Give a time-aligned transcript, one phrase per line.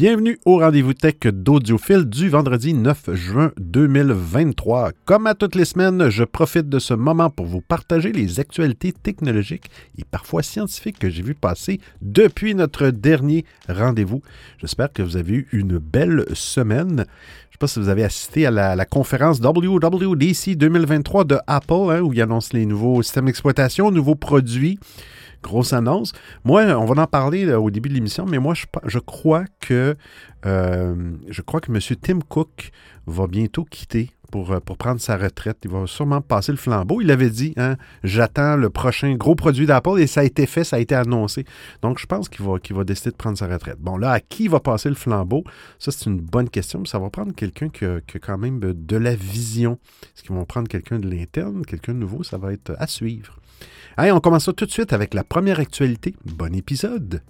[0.00, 4.92] Bienvenue au rendez-vous tech d'Audiophile du vendredi 9 juin 2023.
[5.04, 8.92] Comme à toutes les semaines, je profite de ce moment pour vous partager les actualités
[8.92, 14.22] technologiques et parfois scientifiques que j'ai vu passer depuis notre dernier rendez-vous.
[14.56, 16.88] J'espère que vous avez eu une belle semaine.
[16.96, 21.90] Je ne sais pas si vous avez assisté à la, conférence WWDC 2023 de Apple,
[21.90, 24.78] hein, où il annonce les nouveaux systèmes d'exploitation, nouveaux produits.
[25.42, 26.12] Grosse annonce.
[26.44, 29.96] Moi, on va en parler au début de l'émission, mais moi, je, crois que
[30.46, 31.78] euh, je crois que M.
[32.00, 32.70] Tim Cook
[33.06, 35.58] va bientôt quitter pour, euh, pour, prendre sa retraite.
[35.64, 37.00] Il va sûrement passer le flambeau.
[37.00, 40.62] Il avait dit, hein, j'attends le prochain gros produit d'Apple et ça a été fait,
[40.62, 41.44] ça a été annoncé.
[41.82, 43.78] Donc, je pense qu'il va, va décider de prendre sa retraite.
[43.80, 45.42] Bon, là, à qui va passer le flambeau?
[45.78, 46.84] Ça, c'est une bonne question.
[46.84, 49.78] Ça va prendre quelqu'un qui qui a, quand même de la vision.
[50.02, 52.22] Est-ce qu'ils vont prendre quelqu'un de l'interne, quelqu'un de nouveau?
[52.22, 53.39] Ça va être à suivre.
[53.96, 56.14] Allez, on commence tout de suite avec la première actualité.
[56.24, 57.22] Bon épisode!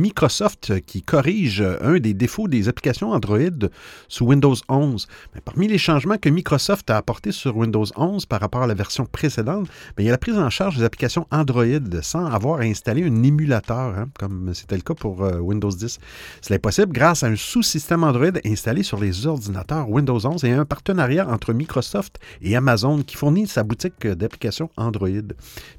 [0.00, 3.68] Microsoft qui corrige un des défauts des applications Android
[4.08, 5.06] sous Windows 11.
[5.44, 9.04] parmi les changements que Microsoft a apportés sur Windows 11 par rapport à la version
[9.04, 13.04] précédente, il y a la prise en charge des applications Android sans avoir à installer
[13.04, 15.98] un émulateur, hein, comme c'était le cas pour euh, Windows 10.
[16.40, 20.52] Cela est possible grâce à un sous-système Android installé sur les ordinateurs Windows 11 et
[20.52, 25.10] un partenariat entre Microsoft et Amazon qui fournit sa boutique d'applications Android.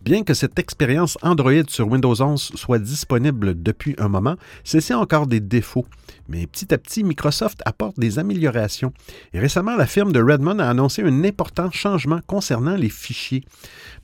[0.03, 4.99] Bien que cette expérience Android sur Windows 11 soit disponible depuis un moment, ceci a
[4.99, 5.85] encore des défauts.
[6.27, 8.93] Mais petit à petit, Microsoft apporte des améliorations.
[9.33, 13.43] Et récemment, la firme de Redmond a annoncé un important changement concernant les fichiers.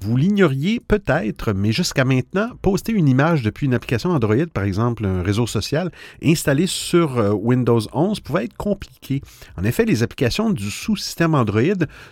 [0.02, 5.06] Vous l'ignoriez peut-être, mais jusqu'à maintenant, poster une image depuis une application Android, par exemple
[5.06, 5.92] un réseau social,
[6.24, 9.22] installé sur euh, Windows 11 pouvait être compliqué.
[9.58, 11.62] En effet, les applications du sous-système Android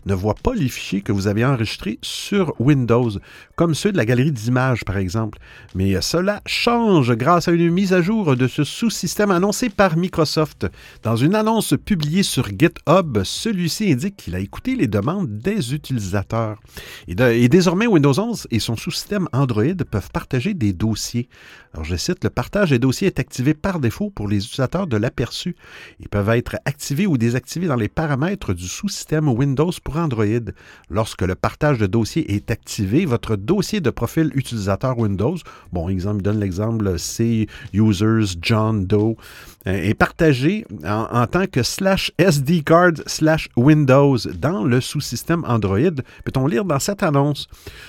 [0.06, 3.12] ne voient pas les fichiers que vous avez enregistrés sur Windows,
[3.56, 5.40] comme ceux de la galerie d'images, par exemple.
[5.74, 10.66] Mais cela change grâce à une mise à jour de ce sous-système annoncé par Microsoft.
[11.04, 16.58] Dans une annonce publiée sur GitHub, celui-ci indique qu'il a écouté les demandes des utilisateurs.
[17.10, 21.28] Et, désormais, Windows 11 et son sous-système Android peuvent partager des dossiers.
[21.74, 24.96] Alors, je cite, le partage des dossiers est activé par défaut pour les utilisateurs de
[24.96, 25.58] l'aperçu.
[26.00, 30.26] Ils peuvent être activés ou désactivés dans les paramètres du sous-système Windows pour Android.
[30.90, 35.36] Lorsque le partage de dossiers est activé, votre dossier de profil utilisateur Windows,
[35.74, 39.16] bon, exemple, donne l'exemple C users John Doe,
[39.66, 45.96] est partagé en, tant que slash SD card slash Windows dans le sous-système Android.
[46.24, 47.48] Peut-on lire dans cette annonce?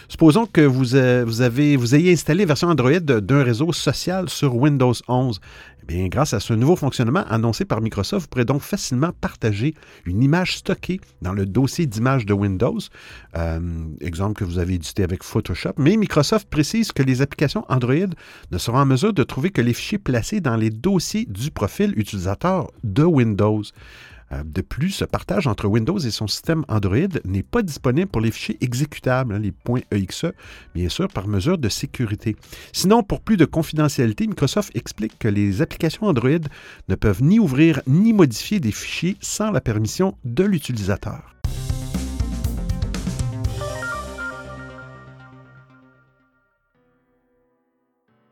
[0.08, 4.94] Supposons que vous, euh, avez, vous ayez installé version Android d'un réseau social sur Windows
[5.06, 5.40] 11.
[5.88, 9.74] Grâce à ce nouveau fonctionnement annoncé par Microsoft, vous pourrez donc facilement partager
[10.04, 12.78] une image stockée dans le dossier d'image de Windows,
[13.36, 13.60] euh,
[14.00, 15.74] exemple que vous avez édité avec Photoshop.
[15.78, 17.94] Mais Microsoft précise que les applications Android
[18.50, 21.92] ne seront en mesure de trouver que les fichiers placés dans les dossiers du profil
[21.96, 23.62] utilisateur de Windows.
[24.32, 28.20] Euh, de plus, ce partage entre Windows et son système Android n'est pas disponible pour
[28.20, 29.52] les fichiers exécutables, hein, les
[29.90, 30.26] .exe,
[30.74, 32.36] bien sûr, par mesure de sécurité.
[32.72, 36.30] Sinon, pour plus de confidentialité, Microsoft explique que les applications Android
[36.88, 41.35] ne peuvent ni ouvrir ni modifier des fichiers sans la permission de l'utilisateur.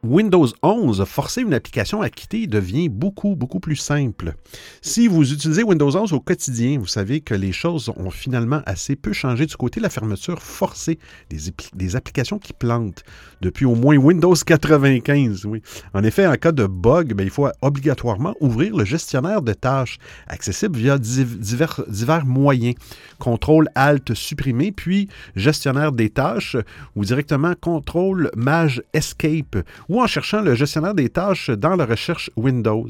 [0.04, 4.34] Windows 11, forcer une application à quitter devient beaucoup, beaucoup plus simple.
[4.82, 8.96] Si vous utilisez Windows 11 au quotidien, vous savez que les choses ont finalement assez
[8.96, 10.98] peu changé du côté de la fermeture forcée
[11.30, 13.02] des, applications qui plantent
[13.40, 15.46] depuis au moins Windows 95.
[15.46, 15.62] Oui.
[15.94, 19.98] En effet, en cas de bug, ben, il faut obligatoirement ouvrir le gestionnaire de tâches,
[20.26, 22.74] accessible via divers, moyens.
[23.18, 26.58] Contrôle Alt supprimer, puis gestionnaire des tâches
[26.94, 29.56] ou directement Contrôle Maj Escape
[29.94, 32.88] ou en cherchant le gestionnaire des tâches dans la recherche Windows.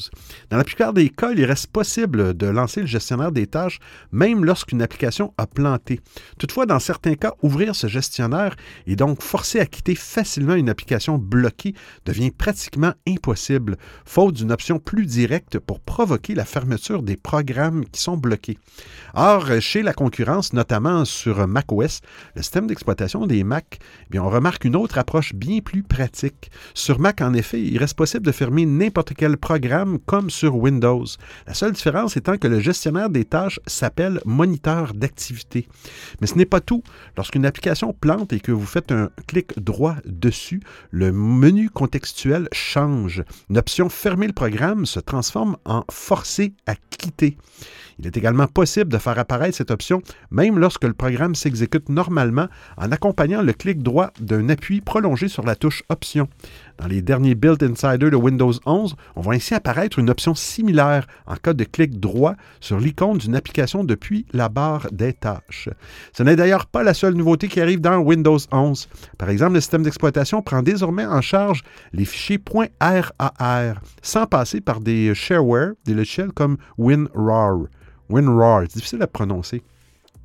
[0.48, 3.78] Dans la plupart des cas, il reste possible de lancer le gestionnaire des tâches
[4.10, 6.00] même lorsqu'une application a planté.
[6.38, 8.56] Toutefois, dans certains cas, ouvrir ce gestionnaire
[8.86, 11.74] et donc forcer à quitter facilement une application bloquée
[12.06, 13.76] devient pratiquement impossible,
[14.06, 18.56] faute d'une option plus directe pour provoquer la fermeture des programmes qui sont bloqués.
[19.12, 22.00] Or, chez la concurrence, notamment sur macOS,
[22.34, 23.78] le système d'exploitation des Mac,
[24.10, 26.50] eh on remarque une autre approche bien plus pratique.
[26.94, 31.04] Sur Mac, en effet, il reste possible de fermer n'importe quel programme comme sur Windows.
[31.44, 35.66] La seule différence étant que le gestionnaire des tâches s'appelle moniteur d'activité.
[36.20, 36.84] Mais ce n'est pas tout.
[37.16, 40.60] Lorsqu'une application plante et que vous faites un clic droit dessus,
[40.92, 43.24] le menu contextuel change.
[43.50, 47.36] Une option fermer le programme se transforme en forcer à quitter.
[47.98, 52.48] Il est également possible de faire apparaître cette option même lorsque le programme s'exécute normalement
[52.76, 56.28] en accompagnant le clic droit d'un appui prolongé sur la touche Option.
[56.78, 61.06] Dans les derniers Build Insider de Windows 11, on voit ainsi apparaître une option similaire
[61.26, 65.68] en cas de clic droit sur l'icône d'une application depuis la barre des tâches.
[66.12, 68.88] Ce n'est d'ailleurs pas la seule nouveauté qui arrive dans Windows 11.
[69.18, 71.62] Par exemple, le système d'exploitation prend désormais en charge
[71.92, 72.40] les fichiers
[72.80, 77.66] .rar sans passer par des shareware, des logiciels comme WinRAR.
[78.14, 79.62] WinRAR, c'est difficile à prononcer.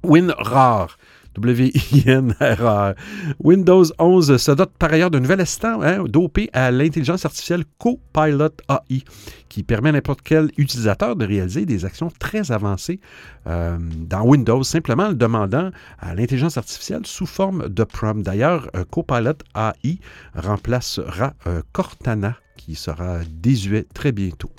[0.04, 0.98] WinRAR.
[1.36, 2.96] W-I-N-R-A.
[3.40, 8.50] Windows 11 se dote par ailleurs d'un nouvel assistant hein, dopé à l'intelligence artificielle Copilot
[8.68, 9.04] AI
[9.48, 13.00] qui permet à n'importe quel utilisateur de réaliser des actions très avancées
[13.48, 18.24] euh, dans Windows, simplement le demandant à l'intelligence artificielle sous forme de prompt.
[18.24, 20.00] D'ailleurs, euh, Copilot AI
[20.36, 24.52] remplacera euh, Cortana qui sera désuet très bientôt.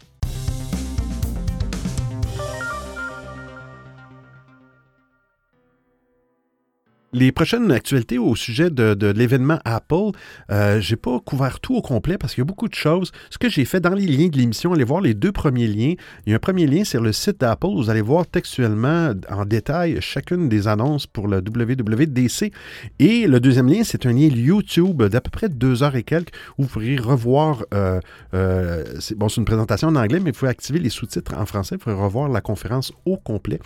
[7.12, 10.12] Les prochaines actualités au sujet de, l'événement Apple,
[10.52, 13.10] euh, j'ai pas couvert tout au complet parce qu'il y a beaucoup de choses.
[13.30, 15.94] Ce que j'ai fait dans les liens de l'émission, allez voir les deux premiers liens.
[16.24, 17.66] Il y a un premier lien sur le site d'Apple.
[17.66, 22.52] Vous allez voir textuellement en détail chacune des annonces pour le WWDC.
[23.00, 26.32] Et le deuxième lien, c'est un lien YouTube d'à peu près deux heures et quelques
[26.58, 27.64] où vous pourrez revoir.
[27.74, 27.98] Euh,
[28.34, 31.44] euh, c'est, bon, c'est une présentation en anglais, mais vous pouvez activer les sous-titres en
[31.44, 31.74] français.
[31.74, 33.58] Vous pourrez revoir la conférence au complet.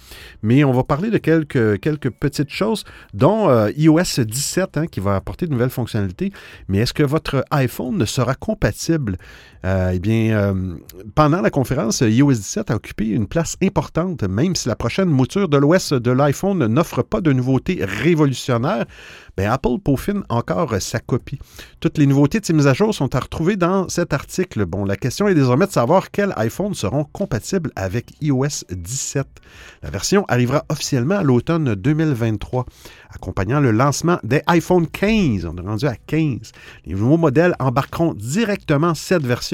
[0.42, 5.00] Mais on va parler de quelques, quelques petites choses, dont euh, iOS 17 hein, qui
[5.00, 6.32] va apporter de nouvelles fonctionnalités,
[6.68, 9.16] mais est-ce que votre iPhone ne sera compatible?
[9.64, 10.74] Euh, eh bien, euh,
[11.14, 15.48] pendant la conférence, iOS 17 a occupé une place importante, même si la prochaine mouture
[15.48, 18.84] de l'OS de l'iPhone n'offre pas de nouveautés révolutionnaires.
[19.42, 21.38] Apple peaufine encore sa copie.
[21.80, 24.64] Toutes les nouveautés de ces mises à jour sont à retrouver dans cet article.
[24.64, 29.26] Bon, la question est désormais de savoir quels iPhones seront compatibles avec iOS 17.
[29.82, 32.64] La version arrivera officiellement à l'automne 2023,
[33.12, 35.46] accompagnant le lancement des iPhone 15.
[35.46, 36.52] On est rendu à 15.
[36.86, 39.53] Les nouveaux modèles embarqueront directement cette version,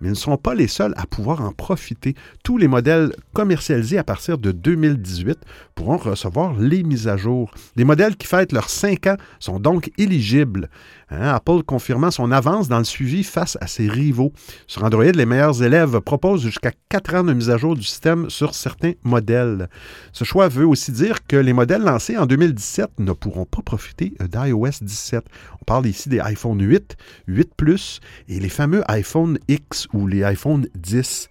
[0.00, 2.14] mais ils ne seront pas les seuls à pouvoir en profiter.
[2.42, 5.38] Tous les modèles commercialisés à partir de 2018
[5.74, 7.52] pourront recevoir les mises à jour.
[7.76, 10.68] Les modèles qui fêtent leurs 5 ans sont donc éligibles.
[11.08, 14.32] Hein, Apple confirmant son avance dans le suivi face à ses rivaux.
[14.66, 18.28] Sur Android, les meilleurs élèves proposent jusqu'à 4 ans de mise à jour du système
[18.28, 19.68] sur certains modèles.
[20.12, 24.14] Ce choix veut aussi dire que les modèles lancés en 2017 ne pourront pas profiter
[24.20, 25.24] d'iOS 17.
[25.60, 26.96] On parle ici des iPhone 8,
[27.28, 31.28] 8 Plus et les fameux iPhone X ou les iPhone 10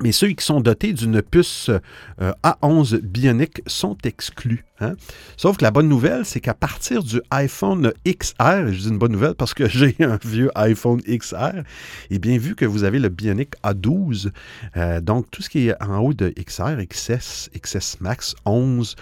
[0.00, 1.70] mais ceux qui sont dotés d'une puce
[2.20, 4.64] euh, A11 Bionic sont exclus.
[4.82, 4.94] Hein?
[5.36, 9.12] Sauf que la bonne nouvelle, c'est qu'à partir du iPhone XR, je dis une bonne
[9.12, 11.62] nouvelle parce que j'ai un vieux iPhone XR,
[12.10, 14.30] et bien vu que vous avez le Bionic A12,
[14.76, 18.96] euh, donc tout ce qui est en haut de XR, XS, XS Max, 11,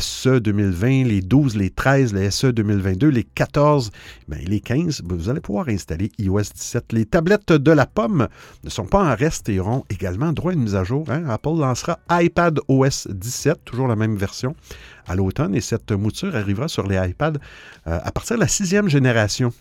[0.00, 3.90] SE 2020, les 12, les 13, les SE 2022, les 14,
[4.28, 6.92] ben, les 15, ben, vous allez pouvoir installer iOS 17.
[6.92, 8.28] Les tablettes de la pomme
[8.62, 11.06] ne sont pas en reste et auront également droit à une mise à jour.
[11.10, 11.24] Hein?
[11.28, 14.54] Apple lancera iPad OS 17, toujours la même version
[15.06, 17.38] à l'automne et cette mouture arrivera sur les iPads
[17.86, 19.52] euh, à partir de la sixième génération.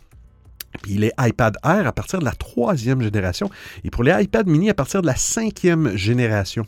[0.82, 3.50] Puis les iPad Air à partir de la troisième génération
[3.84, 6.66] et pour les iPad mini à partir de la cinquième génération.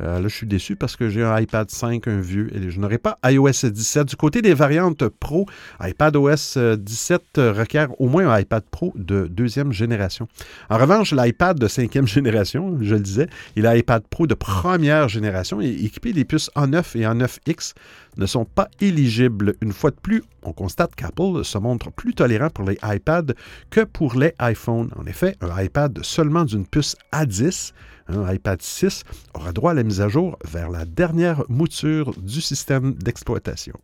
[0.00, 2.80] Euh, là, je suis déçu parce que j'ai un iPad 5, un vieux, et je
[2.80, 4.08] n'aurai pas iOS 17.
[4.08, 5.46] Du côté des variantes Pro,
[5.80, 10.28] iPadOS 17 requiert au moins un iPad Pro de deuxième génération.
[10.68, 15.60] En revanche, l'iPad de cinquième génération, je le disais, et l'iPad Pro de première génération,
[15.60, 17.74] équipé des puces A9 et A9X,
[18.16, 19.54] ne sont pas éligibles.
[19.60, 23.34] Une fois de plus, on constate qu'Apple se montre plus tolérant pour les iPads
[23.70, 24.90] que pour les iPhones.
[24.96, 27.72] En effet, un iPad seulement d'une puce A10
[28.08, 32.40] un iPad 6 aura droit à la mise à jour vers la dernière mouture du
[32.40, 33.80] système d'exploitation.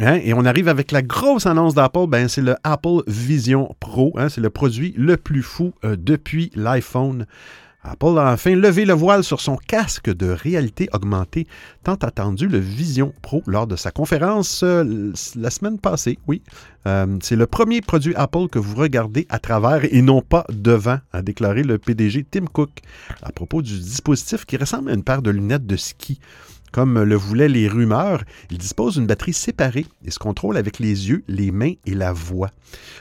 [0.00, 4.12] Hein, et on arrive avec la grosse annonce d'Apple, ben, c'est le Apple Vision Pro.
[4.16, 7.26] Hein, c'est le produit le plus fou euh, depuis l'iPhone.
[7.84, 11.46] Apple a enfin levé le voile sur son casque de réalité augmentée,
[11.82, 16.18] tant attendu le Vision Pro lors de sa conférence euh, la semaine passée.
[16.26, 16.42] Oui,
[16.86, 20.98] euh, c'est le premier produit Apple que vous regardez à travers et non pas devant,
[21.12, 22.70] a déclaré le PDG Tim Cook
[23.22, 26.20] à propos du dispositif qui ressemble à une paire de lunettes de ski.
[26.74, 31.08] Comme le voulaient les rumeurs, il dispose d'une batterie séparée et se contrôle avec les
[31.08, 32.50] yeux, les mains et la voix.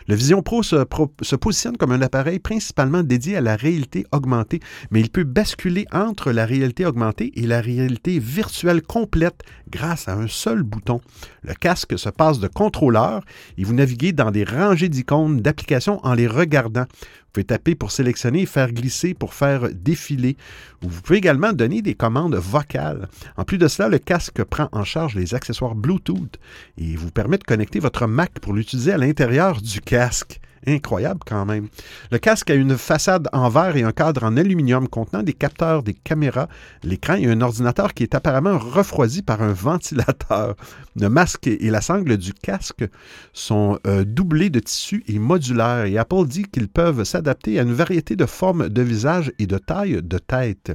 [0.08, 4.60] Le Vision Pro se, positionne comme un appareil principalement dédié à la réalité augmentée,
[4.92, 9.42] mais il peut basculer entre la réalité augmentée et la réalité virtuelle complète
[9.74, 11.02] grâce à un seul bouton.
[11.42, 13.24] Le casque se passe de contrôleur
[13.58, 16.84] et vous naviguez dans des rangées d'icônes d'applications en les regardant.
[16.84, 20.38] Vous pouvez taper pour sélectionner faire glisser pour faire défiler.
[20.82, 23.10] Vous pouvez également donner des commandes vocales.
[23.36, 26.38] En plus de cela, le casque prend en charge les accessoires Bluetooth
[26.78, 30.40] et vous permet de connecter votre Mac pour l'utiliser à l'intérieur du casque.
[30.68, 31.68] Incroyable quand même.
[32.12, 35.84] Le casque a une façade en verre et un cadre en aluminium contenant des capteurs,
[35.84, 36.48] des caméras,
[36.84, 40.56] l'écran et un ordinateur qui est apparemment refroidi par un ventilateur.
[40.96, 42.86] Le masque et la sangle du casque
[43.34, 47.74] sont euh, doublés de tissu et modulaires et Apple dit qu'ils peuvent s'adapter à une
[47.74, 50.72] variété de formes de visage et de taille de tête.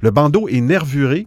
[0.00, 1.26] Le bandeau est nervuré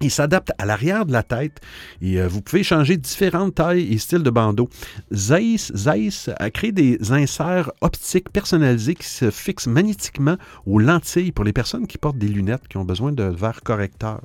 [0.00, 1.60] il s'adapte à l'arrière de la tête
[2.02, 4.68] et euh, vous pouvez changer différentes tailles et styles de bandeau.
[5.12, 10.36] Zeiss, Zeiss a créé des inserts optiques personnalisés qui se fixent magnétiquement
[10.66, 14.20] aux lentilles pour les personnes qui portent des lunettes qui ont besoin de verre correcteur.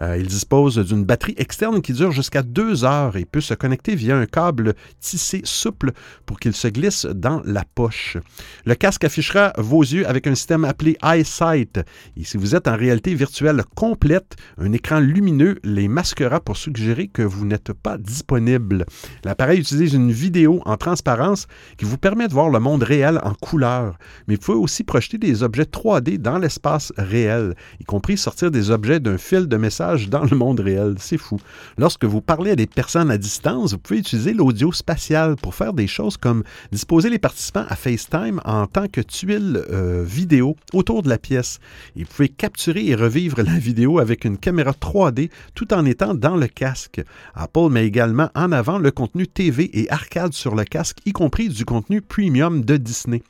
[0.00, 3.94] Euh, il dispose d'une batterie externe qui dure jusqu'à deux heures et peut se connecter
[3.94, 5.92] via un câble tissé souple
[6.26, 8.18] pour qu'il se glisse dans la poche.
[8.64, 11.80] Le casque affichera vos yeux avec un système appelé EyeSight.
[12.16, 17.08] Et si vous êtes en réalité virtuelle complète, un écran lumineux les masquera pour suggérer
[17.08, 18.84] que vous n'êtes pas disponible.
[19.24, 21.46] L'appareil utilise une vidéo en transparence
[21.78, 23.98] qui vous permet de voir le monde réel en couleur,
[24.28, 28.70] mais vous pouvez aussi projeter des objets 3D dans l'espace réel, y compris sortir des
[28.70, 30.96] objets d'un fil de message dans le monde réel.
[30.98, 31.38] C'est fou.
[31.78, 35.72] Lorsque vous parlez à des personnes à distance, vous pouvez utiliser l'audio spatial pour faire
[35.72, 41.02] des choses comme disposer les participants à FaceTime en tant que tuile euh, vidéo autour
[41.02, 41.60] de la pièce.
[41.96, 46.14] Et vous pouvez capturer et revivre la vidéo avec une caméra 3D tout en étant
[46.14, 47.00] dans le casque.
[47.34, 51.48] Apple met également en avant le contenu TV et arcade sur le casque, y compris
[51.48, 53.22] du contenu premium de Disney.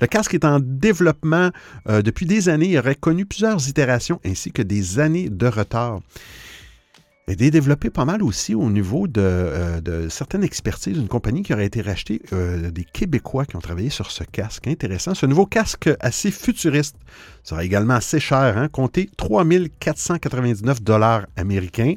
[0.00, 1.50] Le casque est en développement
[1.88, 6.01] euh, depuis des années et aurait connu plusieurs itérations ainsi que des années de retard.
[7.28, 10.98] Est développé pas mal aussi au niveau de, euh, certaines expertises.
[10.98, 14.66] Une compagnie qui aurait été rachetée, euh, des Québécois qui ont travaillé sur ce casque.
[14.66, 15.14] Intéressant.
[15.14, 16.96] Ce nouveau casque assez futuriste
[17.42, 18.58] sera également assez cher.
[18.58, 18.68] Hein?
[18.68, 21.94] Comptez 3499 dollars américains.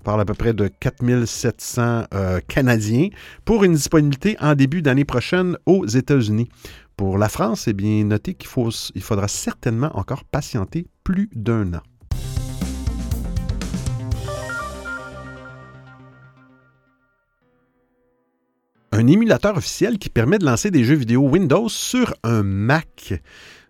[0.00, 3.08] On parle à peu près de 4700 euh, canadiens
[3.44, 6.48] pour une disponibilité en début d'année prochaine aux États-Unis.
[6.96, 8.48] Pour la France, eh bien, notez qu'il
[8.94, 11.82] il faudra certainement encore patienter plus d'un an.
[19.02, 23.20] Un émulateur officiel qui permet de lancer des jeux vidéo Windows sur un Mac.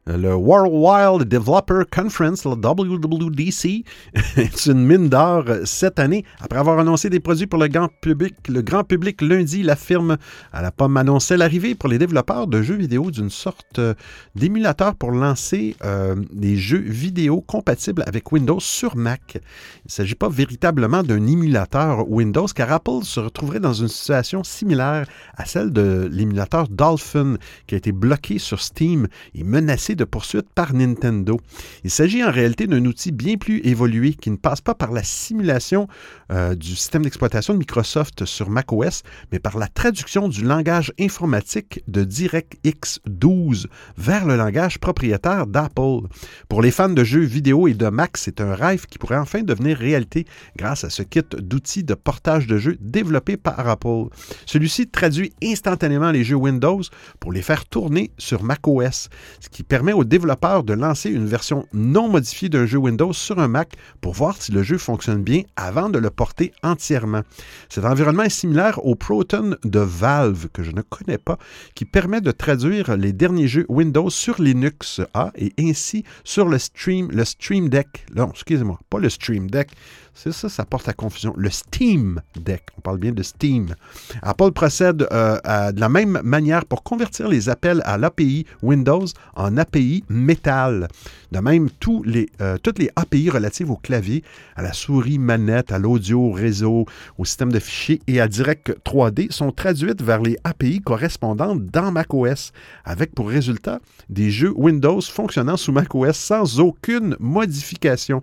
[0.08, 3.84] Euh, le World Developer Conference, le WWDC,
[4.36, 6.24] est une mine d'or cette année.
[6.40, 10.16] Après avoir annoncé des produits pour le grand public, le grand public lundi, la firme
[10.52, 13.94] à la pomme annonçait l'arrivée pour les développeurs de jeux vidéo d'une sorte euh,
[14.34, 19.34] d'émulateur pour lancer euh, des jeux vidéo compatibles avec Windows sur Mac.
[19.36, 24.42] Il ne s'agit pas véritablement d'un émulateur Windows car Apple se retrouverait dans une situation
[24.42, 25.06] similaire
[25.36, 27.36] à celle de l'émulateur Dolphin
[27.68, 29.06] qui a été bloqué sur Steam
[29.36, 31.40] et menacé de poursuite par Nintendo.
[31.84, 35.02] Il s'agit en réalité d'un outil bien plus évolué qui ne passe pas par la
[35.02, 35.88] simulation
[36.30, 41.82] euh, du système d'exploitation de Microsoft sur macOS, mais par la traduction du langage informatique
[41.88, 46.06] de DirectX 12 vers le langage propriétaire d'Apple.
[46.48, 49.42] Pour les fans de jeux vidéo et de Mac, c'est un rêve qui pourrait enfin
[49.42, 54.06] devenir réalité grâce à ce kit d'outils de portage de jeux développé par Apple.
[54.46, 56.82] Celui-ci traduit instantanément les jeux Windows
[57.20, 59.08] pour les faire tourner sur macOS,
[59.40, 63.12] ce qui permet permet aux développeurs de lancer une version non modifiée d'un jeu Windows
[63.12, 67.22] sur un Mac pour voir si le jeu fonctionne bien avant de le porter entièrement.
[67.68, 71.36] Cet environnement est similaire au Proton de Valve, que je ne connais pas,
[71.74, 76.58] qui permet de traduire les derniers jeux Windows sur Linux A et ainsi sur le
[76.58, 78.06] Stream, le Stream Deck.
[78.14, 79.70] Non, excusez-moi, pas le Stream Deck,
[80.14, 81.32] c'est ça, ça porte à confusion.
[81.36, 82.64] Le Steam Deck.
[82.76, 83.74] On parle bien de Steam.
[84.22, 89.56] Apple procède euh, de la même manière pour convertir les appels à l'API Windows en
[89.56, 90.88] API Metal.
[91.32, 94.22] De même, tous les, euh, toutes les API relatives au clavier,
[94.54, 96.84] à la souris manette, à l'audio, au réseau,
[97.16, 101.90] au système de fichiers et à Direct 3D sont traduites vers les API correspondantes dans
[101.90, 102.52] macOS,
[102.84, 108.20] avec pour résultat des jeux Windows fonctionnant sous macOS sans aucune modification.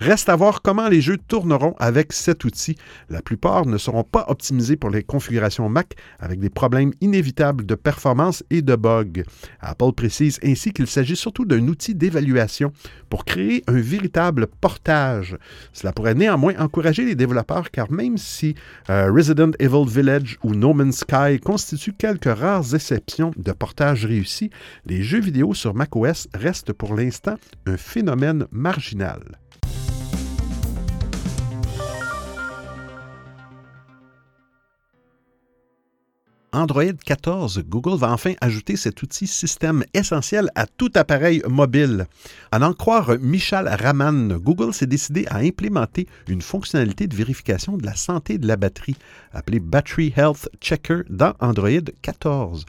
[0.00, 2.74] Reste à voir comment les jeux tourneront avec cet outil.
[3.10, 7.74] La plupart ne seront pas optimisés pour les configurations Mac avec des problèmes inévitables de
[7.74, 9.24] performance et de bugs.
[9.60, 12.72] Apple précise ainsi qu'il s'agit surtout d'un outil d'évaluation
[13.10, 15.36] pour créer un véritable portage.
[15.74, 18.54] Cela pourrait néanmoins encourager les développeurs car même si
[18.88, 24.48] euh, Resident Evil Village ou No Man's Sky constituent quelques rares exceptions de portage réussi,
[24.86, 27.34] les jeux vidéo sur macOS restent pour l'instant
[27.66, 29.20] un phénomène marginal.
[36.52, 42.06] Android 14, Google va enfin ajouter cet outil système essentiel à tout appareil mobile.
[42.50, 47.86] À en croire Michal Raman, Google s'est décidé à implémenter une fonctionnalité de vérification de
[47.86, 48.96] la santé de la batterie,
[49.32, 51.70] appelée Battery Health Checker, dans Android
[52.02, 52.66] 14.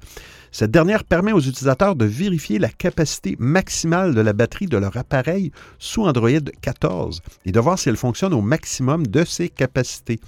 [0.53, 4.97] Cette dernière permet aux utilisateurs de vérifier la capacité maximale de la batterie de leur
[4.97, 6.29] appareil sous Android
[6.61, 10.19] 14 et de voir si elle fonctionne au maximum de ses capacités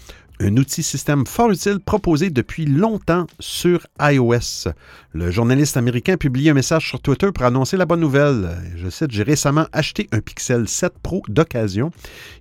[0.43, 4.71] un outil système fort utile proposé depuis longtemps sur iOS.
[5.13, 8.49] Le journaliste américain a publié un message sur Twitter pour annoncer la bonne nouvelle.
[8.75, 11.91] Je cite, j'ai récemment acheté un Pixel 7 Pro d'occasion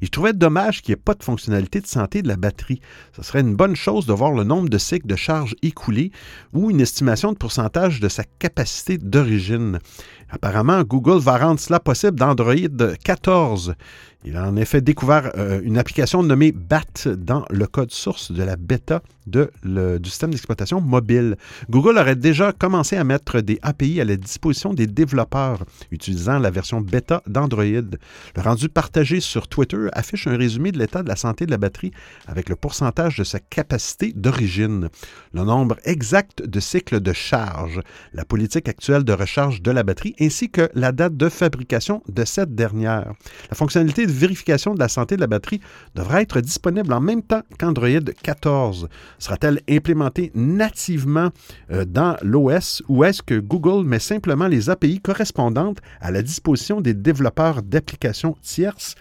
[0.01, 2.81] et je trouvais dommage qu'il n'y ait pas de fonctionnalité de santé de la batterie.
[3.17, 6.11] Ce serait une bonne chose de voir le nombre de cycles de charge écoulés
[6.53, 9.79] ou une estimation de pourcentage de sa capacité d'origine.
[10.31, 12.55] Apparemment, Google va rendre cela possible d'Android
[13.05, 13.75] 14.
[14.25, 18.43] Il a en effet découvert euh, une application nommée BAT dans le code source de
[18.43, 21.37] la bêta de du système d'exploitation mobile.
[21.71, 26.51] Google aurait déjà commencé à mettre des API à la disposition des développeurs utilisant la
[26.51, 27.63] version bêta d'Android.
[27.65, 31.59] Le rendu partagé sur Twitter affiche un résumé de l'état de la santé de la
[31.59, 31.93] batterie
[32.27, 34.89] avec le pourcentage de sa capacité d'origine,
[35.35, 37.81] le nombre exact de cycles de charge,
[38.13, 42.25] la politique actuelle de recharge de la batterie ainsi que la date de fabrication de
[42.25, 43.13] cette dernière.
[43.51, 45.61] La fonctionnalité vérification de la santé de la batterie
[45.95, 47.89] devra être disponible en même temps qu'Android
[48.23, 48.89] 14.
[49.19, 51.31] Sera-t-elle implémentée nativement
[51.71, 56.81] euh, dans l'OS ou est-ce que Google met simplement les API correspondantes à la disposition
[56.81, 58.95] des développeurs d'applications tierces?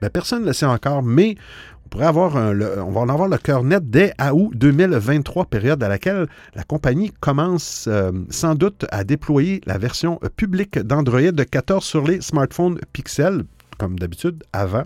[0.00, 1.36] Ben, personne ne le sait encore, mais
[1.84, 5.88] on, pourrait avoir on va en avoir le cœur net dès août 2023, période à
[5.88, 11.20] laquelle la compagnie commence euh, sans doute à déployer la version publique d'Android
[11.50, 13.44] 14 sur les smartphones Pixel,
[13.78, 14.84] comme d'habitude avant,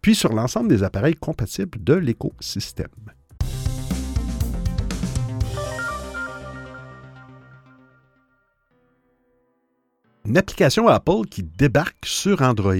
[0.00, 2.88] puis sur l'ensemble des appareils compatibles de l'écosystème.
[10.26, 12.74] Une application Apple qui débarque sur Android.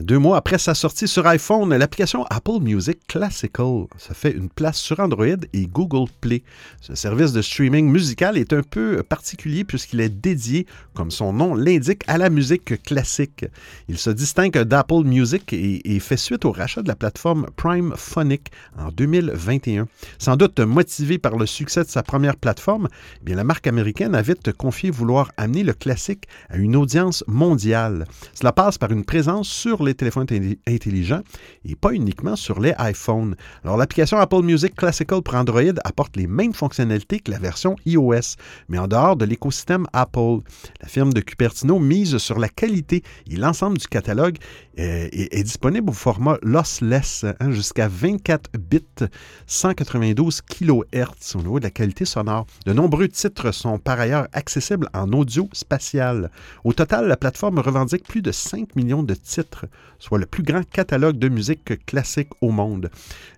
[0.00, 4.76] Deux mois après sa sortie sur iPhone, l'application Apple Music Classical se fait une place
[4.76, 6.42] sur Android et Google Play.
[6.82, 11.54] Ce service de streaming musical est un peu particulier puisqu'il est dédié, comme son nom
[11.54, 13.46] l'indique, à la musique classique.
[13.88, 18.50] Il se distingue d'Apple Music et, fait suite au rachat de la plateforme Prime Phonic
[18.78, 19.88] en 2021.
[20.18, 22.88] Sans doute motivé par le succès de sa première plateforme,
[23.22, 27.24] eh bien, la marque américaine a vite confié vouloir amener le classique à une audience
[27.26, 28.06] mondiale.
[28.34, 30.26] Cela passe par une présence sur les téléphones
[30.66, 31.22] intelligents
[31.64, 33.36] et pas uniquement sur les iPhones.
[33.64, 38.36] Alors, l'application Apple Music Classical pour Android apporte les mêmes fonctionnalités que la version iOS,
[38.68, 40.38] mais en dehors de l'écosystème Apple.
[40.82, 44.38] La firme de Cupertino mise sur la qualité et l'ensemble du catalogue
[44.78, 49.06] euh, est, disponible au format lossless, hein, jusqu'à 24 bits,
[49.46, 52.46] 192 kHz au niveau de la qualité sonore.
[52.66, 56.30] De nombreux titres sont par ailleurs accessibles en audio spatial.
[56.64, 59.65] Au total, la plateforme revendique plus de 5 millions de titres
[59.98, 62.90] soit le plus grand catalogue de musique classique au monde.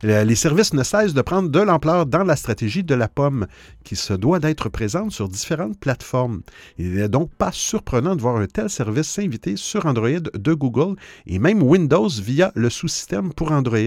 [0.02, 3.46] Les services ne cessent de prendre de l'ampleur dans la stratégie de la pomme,
[3.84, 6.42] qui se doit d'être présente sur différentes plateformes.
[6.78, 10.96] Il n'est donc pas surprenant de voir un tel service s'inviter sur Android de Google
[11.26, 13.78] et même Windows via le sous-système pour Android.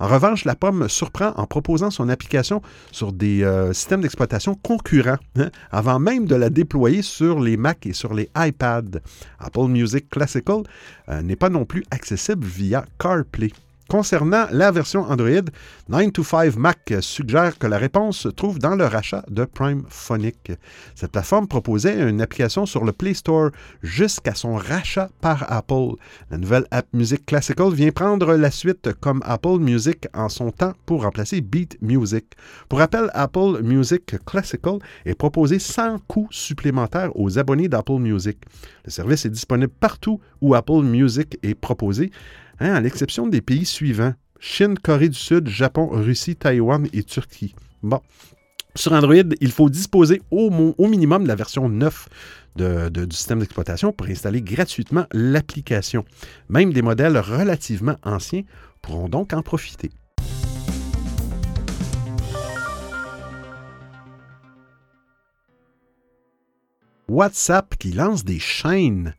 [0.00, 5.18] En revanche, la pomme surprend en proposant son application sur des euh, systèmes d'exploitation concurrents,
[5.36, 9.00] hein, avant même de la déployer sur les Mac et sur les iPads.
[9.38, 10.62] Apple Music Classical
[11.08, 13.52] euh, n'est pas non plus accessible via CarPlay.
[13.88, 15.44] Concernant la version Android,
[15.90, 20.52] 9to5 Mac suggère que la réponse se trouve dans le rachat de Prime Phonic.
[20.94, 23.50] Cette plateforme proposait une application sur le Play Store
[23.82, 25.96] jusqu'à son rachat par Apple.
[26.30, 30.72] La nouvelle app Music Classical vient prendre la suite comme Apple Music en son temps
[30.86, 32.24] pour remplacer Beat Music.
[32.70, 38.38] Pour rappel, Apple Music Classical est proposé sans coût supplémentaire aux abonnés d'Apple Music.
[38.86, 42.10] Le service est disponible partout où Apple Music est proposé
[42.60, 47.54] Hein, à l'exception des pays suivants Chine, Corée du Sud, Japon, Russie, Taïwan et Turquie.
[47.82, 48.00] Bon.
[48.76, 52.08] Sur Android, il faut disposer au, minimum de la version 9
[52.56, 56.04] de, du système d'exploitation pour installer gratuitement l'application.
[56.48, 58.42] Même des modèles relativement anciens
[58.82, 59.90] pourront donc en profiter.
[67.08, 69.14] WhatsApp qui lance des chaînes.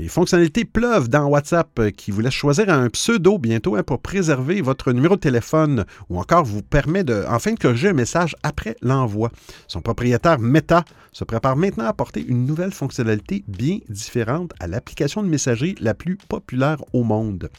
[0.00, 4.00] Les fonctionnalités pleuvent dans WhatsApp euh, qui vous laisse choisir un pseudo bientôt hein, pour
[4.00, 8.34] préserver votre numéro de téléphone ou encore vous permet de enfin de corriger un message
[8.42, 9.30] après l'envoi.
[9.68, 15.22] Son propriétaire Meta se prépare maintenant à apporter une nouvelle fonctionnalité bien différente à l'application
[15.22, 17.50] de messagerie la plus populaire au monde.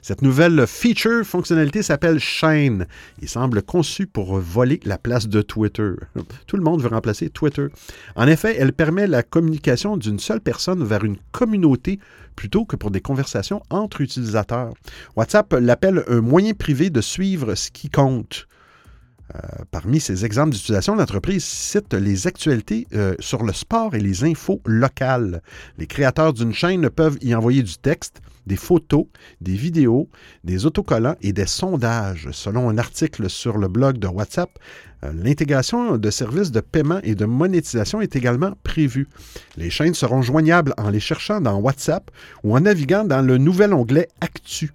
[0.00, 2.86] Cette nouvelle feature fonctionnalité s'appelle Shine
[3.20, 5.92] et semble conçue pour voler la place de Twitter.
[6.46, 7.66] Tout le monde veut remplacer Twitter.
[8.14, 11.87] En effet, elle permet la communication d'une seule personne vers une communauté
[12.36, 14.74] plutôt que pour des conversations entre utilisateurs.
[15.16, 18.46] WhatsApp l'appelle un moyen privé de suivre ce qui compte.
[19.34, 19.38] Euh,
[19.70, 24.62] parmi ces exemples d'utilisation, l'entreprise cite les actualités euh, sur le sport et les infos
[24.64, 25.42] locales.
[25.76, 29.04] Les créateurs d'une chaîne peuvent y envoyer du texte, des photos,
[29.42, 30.08] des vidéos,
[30.44, 32.30] des autocollants et des sondages.
[32.32, 34.50] Selon un article sur le blog de WhatsApp,
[35.04, 39.08] euh, l'intégration de services de paiement et de monétisation est également prévue.
[39.58, 42.10] Les chaînes seront joignables en les cherchant dans WhatsApp
[42.44, 44.72] ou en naviguant dans le nouvel onglet Actu.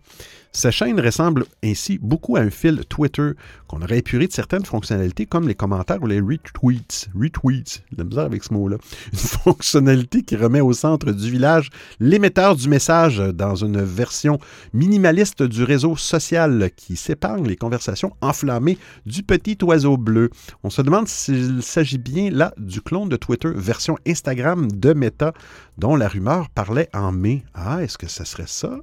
[0.56, 3.32] Sa chaîne ressemble ainsi beaucoup à un fil Twitter
[3.68, 7.10] qu'on aurait épuré de certaines fonctionnalités comme les commentaires ou les retweets.
[7.20, 8.78] Retweets, la misère avec ce mot-là.
[9.14, 14.38] Une fonctionnalité qui remet au centre du village l'émetteur du message dans une version
[14.74, 20.30] minimaliste du réseau social qui s'épargne les conversations enflammées du petit oiseau bleu.
[20.64, 25.34] On se demande s'il s'agit bien là du clone de Twitter version Instagram de Meta
[25.80, 27.44] dont la rumeur parlait en mai.
[27.56, 28.78] Ah, est-ce que ce serait ça?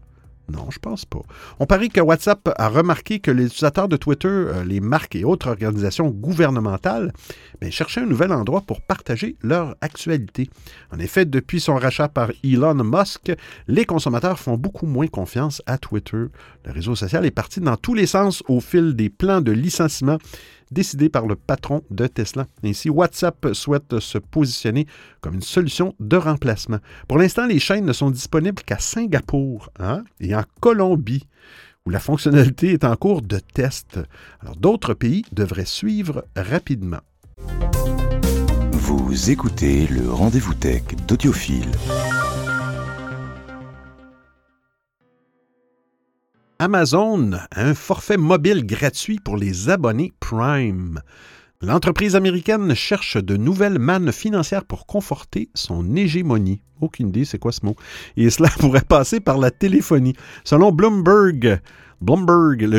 [0.50, 1.20] Non, je pense pas.
[1.60, 5.24] On parie que WhatsApp a remarqué que les utilisateurs de Twitter, euh, les marques et
[5.24, 7.12] autres organisations gouvernementales
[7.60, 10.50] ben, cherchaient un nouvel endroit pour partager leur actualité.
[10.92, 13.32] En effet, depuis son rachat par Elon Musk,
[13.68, 16.24] les consommateurs font beaucoup moins confiance à Twitter.
[16.64, 20.18] Le réseau social est parti dans tous les sens au fil des plans de licenciement
[20.70, 22.46] décidé par le patron de Tesla.
[22.64, 24.86] Ainsi, WhatsApp souhaite se positionner
[25.20, 26.78] comme une solution de remplacement.
[27.08, 31.26] Pour l'instant, les chaînes ne sont disponibles qu'à Singapour hein, et en Colombie
[31.86, 33.98] où la fonctionnalité est en cours de test.
[34.40, 37.00] Alors d'autres pays devraient suivre rapidement.
[38.72, 41.70] Vous écoutez le rendez-vous tech d'Audiophile.
[46.62, 51.00] Amazon a un forfait mobile gratuit pour les abonnés Prime.
[51.62, 56.60] L'entreprise américaine cherche de nouvelles mannes financières pour conforter son hégémonie.
[56.82, 57.76] Aucune idée, c'est quoi ce mot?
[58.18, 60.12] Et cela pourrait passer par la téléphonie.
[60.44, 61.62] Selon Bloomberg,
[62.02, 62.78] Bloomberg, le,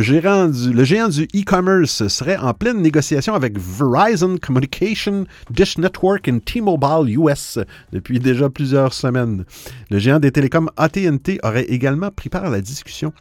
[0.71, 7.19] le géant du e-commerce, serait en pleine négociation avec Verizon Communication, Dish Network et T-Mobile
[7.19, 7.57] US
[7.91, 9.45] depuis déjà plusieurs semaines.
[9.89, 13.13] Le géant des télécoms AT&T aurait également pris part à la discussion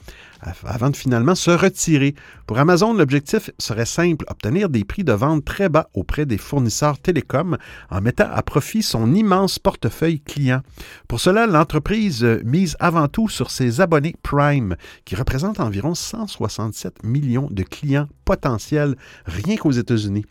[0.64, 2.14] avant de finalement se retirer.
[2.46, 6.98] Pour Amazon, l'objectif serait simple, obtenir des prix de vente très bas auprès des fournisseurs
[6.98, 7.58] télécoms
[7.90, 10.62] en mettant à profit son immense portefeuille client.
[11.08, 17.48] Pour cela, l'entreprise mise avant tout sur ses abonnés Prime, qui représentent environ 167 millions
[17.50, 20.24] de clients potentiels rien qu'aux États-Unis.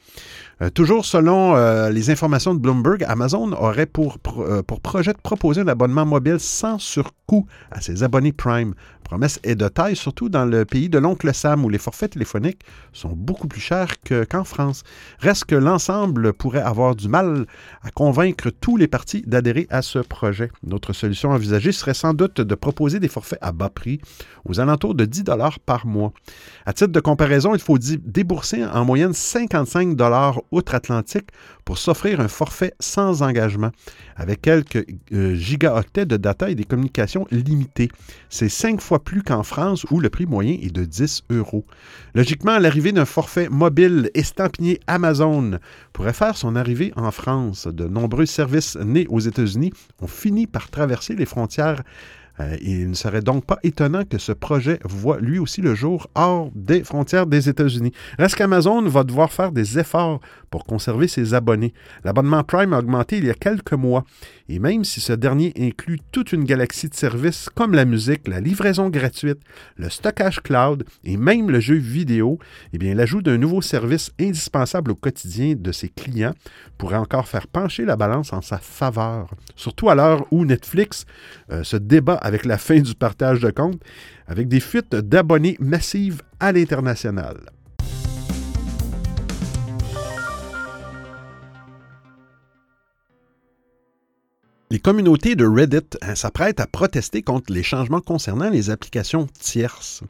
[0.61, 5.17] Euh, toujours selon euh, les informations de Bloomberg, Amazon aurait pour, euh, pour projet de
[5.17, 8.73] proposer un abonnement mobile sans surcoût à ses abonnés Prime
[9.09, 12.61] promesse est de taille, surtout dans le pays de l'oncle Sam, où les forfaits téléphoniques
[12.93, 13.95] sont beaucoup plus chers
[14.29, 14.83] qu'en France.
[15.19, 17.45] Reste que l'ensemble pourrait avoir du mal
[17.83, 20.51] à convaincre tous les partis d'adhérer à ce projet.
[20.63, 23.99] Notre solution envisagée serait sans doute de proposer des forfaits à bas prix,
[24.45, 26.13] aux alentours de 10 dollars par mois.
[26.65, 31.29] À titre de comparaison, il faut débourser en moyenne 55 dollars outre-Atlantique
[31.65, 33.71] pour s'offrir un forfait sans engagement,
[34.19, 37.89] avec quelques euh, gigaoctets de data et des communications limitées.
[38.29, 41.65] C'est cinq fois plus qu'en France où le prix moyen est de 10 euros.
[42.13, 45.59] Logiquement, l'arrivée d'un forfait mobile estampillé Amazon
[45.93, 47.67] pourrait faire son arrivée en France.
[47.67, 51.81] De nombreux services nés aux États-Unis ont fini par traverser les frontières
[52.39, 56.07] euh, il ne serait donc pas étonnant que ce projet voit lui aussi le jour
[56.15, 57.91] hors des frontières des États-Unis.
[58.17, 61.73] Reste qu'Amazon va devoir faire des efforts pour conserver ses abonnés.
[62.03, 64.05] L'abonnement Prime a augmenté il y a quelques mois,
[64.49, 68.41] et même si ce dernier inclut toute une galaxie de services comme la musique, la
[68.41, 69.39] livraison gratuite,
[69.77, 72.39] le stockage cloud et même le jeu vidéo,
[72.73, 76.33] eh bien l'ajout d'un nouveau service indispensable au quotidien de ses clients
[76.79, 79.35] pourrait encore faire pencher la balance en sa faveur.
[79.55, 81.05] Surtout à l'heure où Netflix
[81.51, 83.81] euh, se débat avec la fin du partage de comptes,
[84.27, 87.37] avec des fuites d'abonnés massives à l'international.
[94.71, 100.03] Les communautés de Reddit hein, s'apprêtent à protester contre les changements concernant les applications tierces.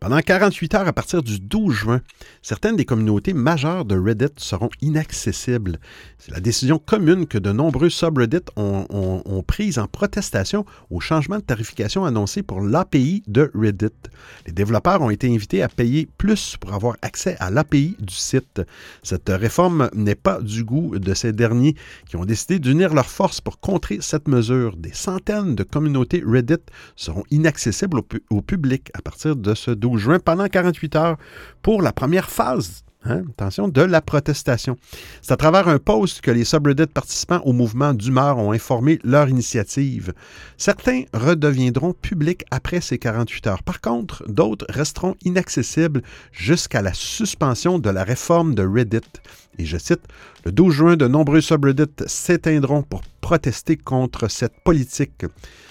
[0.00, 2.00] Pendant 48 heures à partir du 12 juin,
[2.42, 5.78] certaines des communautés majeures de Reddit seront inaccessibles.
[6.18, 11.42] C'est la décision commune que de nombreux subreddits ont, prise en protestation au changement de
[11.42, 13.92] tarification annoncé pour l'API de Reddit.
[14.46, 18.62] Les développeurs ont été invités à payer plus pour avoir accès à l'API du site.
[19.02, 21.74] Cette réforme n'est pas du goût de ces derniers
[22.08, 24.76] qui ont décidé d'unir leurs forces pour contrer cette mesure.
[24.76, 26.56] Des centaines de communautés Reddit
[26.96, 31.16] seront inaccessibles au, au public à partir de ce 12 juin pendant 48 heures
[31.62, 34.76] pour la première phase Hein, attention, de la protestation.
[35.22, 39.28] C'est à travers un post que les subreddits participants au mouvement d'humeur ont informé leur
[39.28, 40.12] initiative.
[40.56, 43.62] Certains redeviendront publics après ces 48 heures.
[43.62, 49.06] Par contre, d'autres resteront inaccessibles jusqu'à la suspension de la réforme de Reddit.
[49.58, 50.02] Et je cite,
[50.44, 55.26] Le 12 juin, de nombreux subreddits s'éteindront pour protester contre cette politique.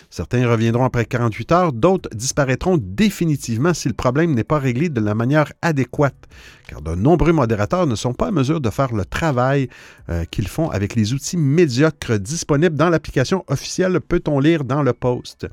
[0.09, 5.01] Certains reviendront après 48 heures, d'autres disparaîtront définitivement si le problème n'est pas réglé de
[5.01, 6.27] la manière adéquate,
[6.67, 9.69] car de nombreux modérateurs ne sont pas en mesure de faire le travail
[10.09, 14.93] euh, qu'ils font avec les outils médiocres disponibles dans l'application officielle, peut-on lire dans le
[14.93, 15.47] post.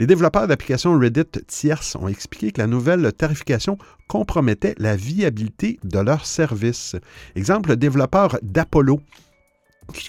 [0.00, 3.78] Les développeurs d'applications Reddit tierces ont expliqué que la nouvelle tarification
[4.08, 6.96] compromettait la viabilité de leur service.
[7.36, 9.00] Exemple, le développeur d'Apollo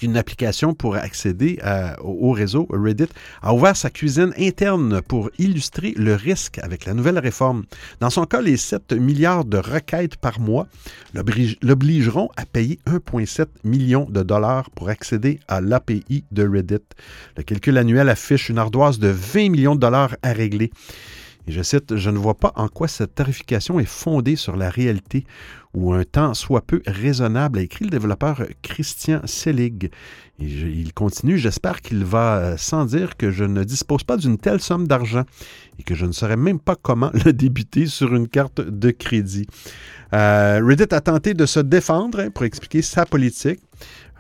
[0.02, 1.60] une application pour accéder
[2.02, 3.10] au réseau Reddit,
[3.42, 7.64] a ouvert sa cuisine interne pour illustrer le risque avec la nouvelle réforme.
[8.00, 10.68] Dans son cas, les 7 milliards de requêtes par mois
[11.14, 16.84] l'obligeront à payer 1,7 million de dollars pour accéder à l'API de Reddit.
[17.38, 20.72] Le calcul annuel affiche une ardoise de 20 millions de dollars à régler.
[21.48, 24.70] Et je cite, Je ne vois pas en quoi cette tarification est fondée sur la
[24.70, 25.26] réalité
[25.74, 29.90] ou un temps soit peu raisonnable, a écrit le développeur Christian Selig.
[30.44, 34.60] Il continue, j'espère qu'il va euh, sans dire que je ne dispose pas d'une telle
[34.60, 35.24] somme d'argent
[35.80, 39.48] et que je ne saurais même pas comment le débuter sur une carte de crédit.
[40.14, 43.60] Euh, Reddit a tenté de se défendre hein, pour expliquer sa politique.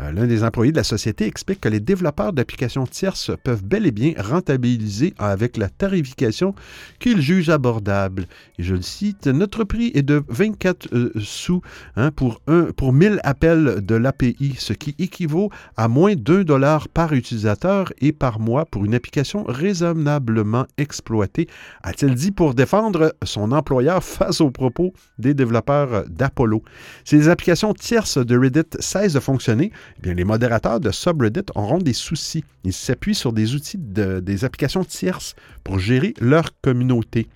[0.01, 3.85] Euh, l'un des employés de la société explique que les développeurs d'applications tierces peuvent bel
[3.85, 6.55] et bien rentabiliser avec la tarification
[6.99, 8.25] qu'ils jugent abordable.
[8.57, 11.61] Et je le cite, notre prix est de 24 euh, sous
[11.95, 12.41] hein, pour,
[12.75, 18.11] pour 1000 appels de l'API, ce qui équivaut à moins d'un dollar par utilisateur et
[18.11, 21.47] par mois pour une application raisonnablement exploitée,
[21.83, 26.63] a-t-il dit pour défendre son employeur face aux propos des développeurs d'Apollo?
[27.05, 31.45] Si les applications tierces de Reddit cessent de fonctionner, eh bien, les modérateurs de subreddit
[31.55, 32.43] auront des soucis.
[32.63, 37.27] Ils s'appuient sur des outils, des applications tierces pour gérer leur communauté.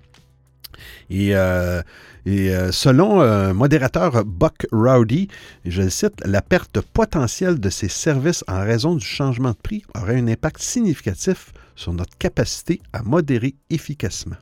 [1.09, 1.81] Et, euh,
[2.27, 5.27] euh, selon un modérateur Buck Rowdy,
[5.65, 9.83] je le cite, la perte potentielle de ces services en raison du changement de prix
[9.95, 14.37] aurait un impact significatif sur notre capacité à modérer efficacement.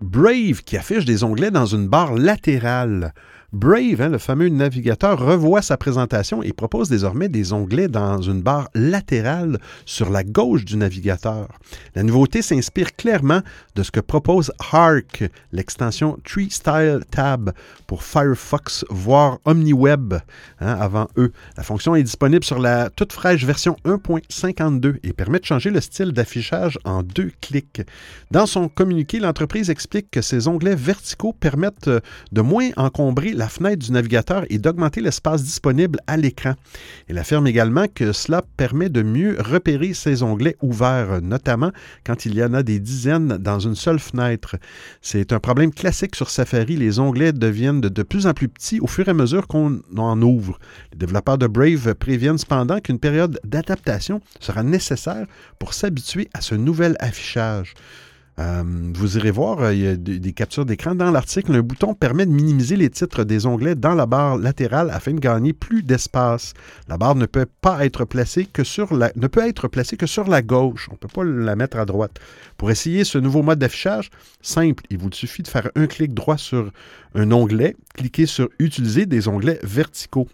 [0.00, 3.14] Brave qui affiche des onglets dans une barre latérale.
[3.54, 8.42] Brave, hein, le fameux navigateur, revoit sa présentation et propose désormais des onglets dans une
[8.42, 11.46] barre latérale sur la gauche du navigateur.
[11.94, 13.42] La nouveauté s'inspire clairement
[13.76, 17.52] de ce que propose Hark, l'extension Tree Style Tab
[17.86, 20.14] pour Firefox, voire OmniWeb
[20.58, 21.30] hein, avant eux.
[21.56, 25.80] La fonction est disponible sur la toute fraîche version 1.52 et permet de changer le
[25.80, 27.82] style d'affichage en deux clics.
[28.32, 31.88] Dans son communiqué, l'entreprise explique que ces onglets verticaux permettent
[32.32, 36.54] de moins encombrer la fenêtre du navigateur et d'augmenter l'espace disponible à l'écran.
[37.08, 41.70] Elle affirme également que cela permet de mieux repérer ces onglets ouverts, notamment
[42.04, 44.56] quand il y en a des dizaines dans une seule fenêtre.
[45.00, 46.76] C'est un problème classique sur Safari.
[46.76, 50.20] Les onglets deviennent de, plus en plus petits au fur et à mesure qu'on en
[50.22, 50.58] ouvre.
[50.92, 55.26] Les développeurs de Brave préviennent cependant qu'une période d'adaptation sera nécessaire
[55.58, 57.74] pour s'habituer à ce nouvel affichage.
[58.40, 61.54] Euh, vous irez voir, euh, il y a des, captures d'écran dans l'article.
[61.54, 65.20] Un bouton permet de minimiser les titres des onglets dans la barre latérale afin de
[65.20, 66.52] gagner plus d'espace.
[66.88, 70.06] La barre ne peut pas être placée que sur la, ne peut être placée que
[70.06, 70.88] sur la gauche.
[70.90, 72.18] On ne peut pas la mettre à droite.
[72.56, 74.10] Pour essayer ce nouveau mode d'affichage,
[74.42, 76.72] simple, il vous suffit de faire un clic droit sur
[77.14, 80.28] un onglet, cliquez sur Utiliser des onglets verticaux.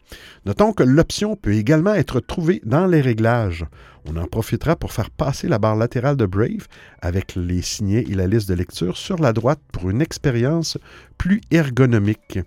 [0.46, 3.66] Notons que l'option peut également être trouvée dans les réglages.
[4.12, 6.66] On en profitera pour faire passer la barre latérale de Brave
[7.00, 10.78] avec les signets et la liste de lecture sur la droite pour une expérience
[11.16, 12.40] plus ergonomique.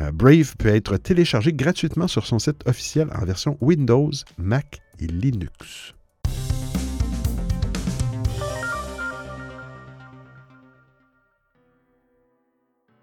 [0.00, 5.06] Euh, Brave peut être téléchargé gratuitement sur son site officiel en version Windows, Mac et
[5.06, 5.94] Linux.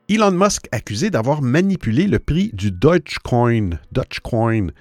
[0.10, 3.79] Elon Musk accusé d'avoir manipulé le prix du Dogecoin.
[3.93, 4.71] Dogecoin.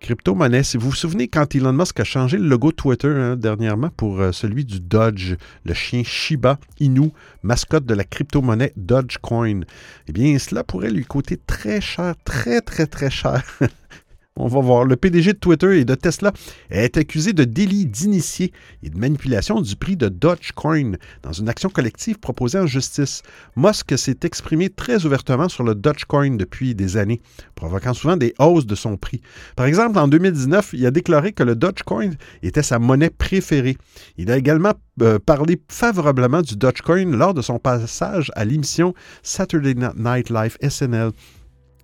[0.00, 0.62] Crypto-monnaie.
[0.62, 4.20] Si vous vous souvenez, quand Elon Musk a changé le logo Twitter hein, dernièrement pour
[4.20, 7.10] euh, celui du Dodge, le chien Shiba Inu,
[7.42, 9.62] mascotte de la crypto-monnaie Dogecoin,
[10.08, 13.42] eh bien, cela pourrait lui coûter très cher, très, très, très cher.
[14.38, 14.84] On va voir.
[14.84, 16.32] Le PDG de Twitter et de Tesla
[16.68, 21.70] est accusé de délit d'initié et de manipulation du prix de Dogecoin dans une action
[21.70, 23.22] collective proposée en justice.
[23.56, 27.22] Musk s'est exprimé très ouvertement sur le Dogecoin depuis des années,
[27.54, 29.22] provoquant souvent des hausses de son prix.
[29.56, 32.10] Par exemple, en 2019, il a déclaré que le Dogecoin
[32.42, 33.78] était sa monnaie préférée.
[34.18, 39.74] Il a également euh, parlé favorablement du Dogecoin lors de son passage à l'émission Saturday
[39.96, 41.12] Night Live SNL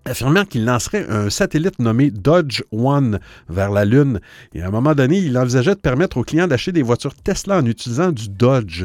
[0.05, 4.21] affirmant qu'il lancerait un satellite nommé Dodge One vers la Lune.
[4.55, 7.59] Et à un moment donné, il envisageait de permettre aux clients d'acheter des voitures Tesla
[7.59, 8.85] en utilisant du Dodge.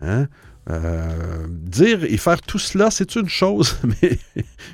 [0.00, 0.26] Hein?
[0.68, 4.18] Euh, dire et faire tout cela, c'est une chose, mais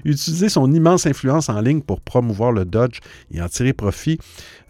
[0.04, 2.98] utiliser son immense influence en ligne pour promouvoir le Dodge
[3.30, 4.18] et en tirer profit,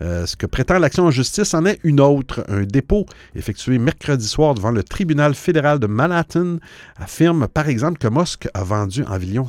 [0.03, 2.45] euh, ce que prétend l'action en justice en est une autre.
[2.49, 6.59] Un dépôt effectué mercredi soir devant le tribunal fédéral de Manhattan
[6.97, 9.47] affirme par exemple que Musk a vendu environ,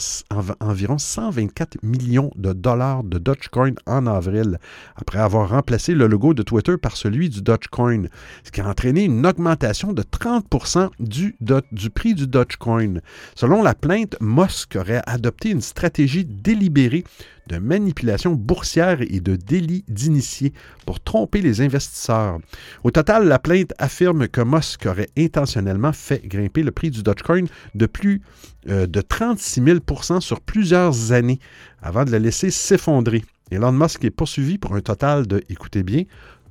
[0.61, 4.57] environ 124 millions de dollars de Dogecoin en avril,
[4.95, 8.05] après avoir remplacé le logo de Twitter par celui du Dogecoin,
[8.43, 13.01] ce qui a entraîné une augmentation de 30% du Dogecoin du prix du Dogecoin.
[13.35, 17.03] Selon la plainte, Musk aurait adopté une stratégie délibérée
[17.47, 20.53] de manipulation boursière et de délit d'initié
[20.85, 22.39] pour tromper les investisseurs.
[22.83, 27.45] Au total, la plainte affirme que Musk aurait intentionnellement fait grimper le prix du Dogecoin
[27.75, 28.21] de plus
[28.69, 31.39] euh, de 36 000% sur plusieurs années
[31.81, 33.23] avant de le laisser s'effondrer.
[33.49, 36.03] Elon Musk est poursuivi pour un total de, écoutez bien,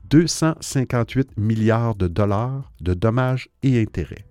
[0.09, 4.26] 258 milliards de dollars de dommages et intérêts.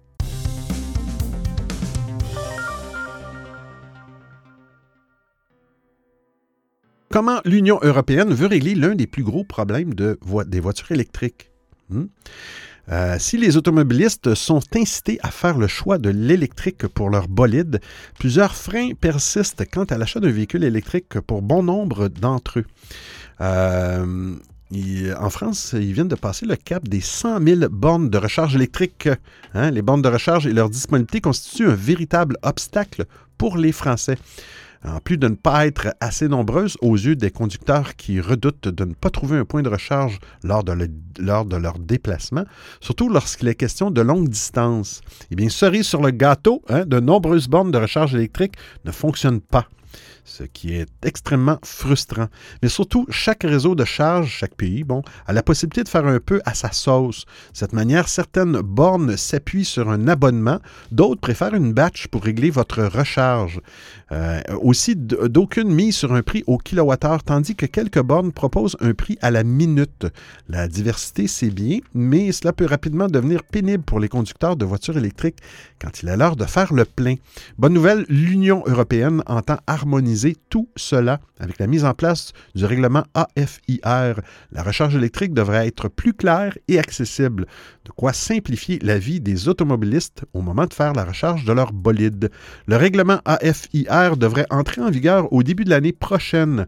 [7.10, 11.52] Comment l'Union européenne veut régler l'un des plus gros problèmes de des voitures électriques?
[11.90, 12.06] Hmm?
[12.92, 17.80] Euh, si les automobilistes sont incités à faire le choix de l'électrique pour leur bolide,
[18.20, 22.66] plusieurs freins persistent quant à l'achat d'un véhicule électrique pour bon nombre d'entre eux.
[23.42, 24.36] Euh,
[25.20, 29.10] en France, ils viennent de passer le cap des 100 000 bornes de recharge électrique.
[29.54, 29.72] Hein?
[29.72, 33.06] Les bornes de recharge et leur disponibilité constituent un véritable obstacle
[33.38, 34.18] pour les Français
[34.88, 38.86] en plus de ne pas être assez nombreuses aux yeux des conducteurs qui redoutent de
[38.86, 40.74] ne pas trouver un point de recharge lors de,
[41.58, 42.46] leur déplacement,
[42.80, 45.02] surtout lorsqu'il est question de longue distance.
[45.32, 48.54] Eh bien, cerise sur le gâteau, hein, de nombreuses bornes de recharge électrique
[48.86, 49.68] ne fonctionnent pas
[50.26, 52.28] ce qui est extrêmement frustrant.
[52.62, 56.20] Mais surtout, chaque réseau de charge, chaque pays, bon, a la possibilité de faire un
[56.20, 57.26] peu à sa sauce.
[57.54, 60.60] De cette manière, certaines bornes s'appuient sur un abonnement,
[60.92, 63.62] d'autres préfèrent une batch pour régler votre recharge.
[64.12, 68.94] Euh, aussi, d'aucune mise sur un prix au kilowattheure, tandis que quelques bornes proposent un
[68.94, 70.08] prix à la minute.
[70.50, 74.98] La diversité, c'est bien, mais cela peut rapidement devenir pénible pour les conducteurs de voitures
[74.98, 75.38] électriques
[75.80, 77.16] quand il est l'heure de faire le plein.
[77.60, 80.15] Bonne nouvelle, l'Union européenne entend harmoniser
[80.50, 84.22] tout cela avec la mise en place du règlement AFIR.
[84.52, 87.46] La recharge électrique devrait être plus claire et accessible,
[87.86, 91.74] de quoi simplifier la vie des automobilistes au moment de faire la recharge de leur
[91.74, 92.32] bolide.
[92.68, 96.66] Le règlement AFIR devrait entrer en vigueur au début de l'année prochaine.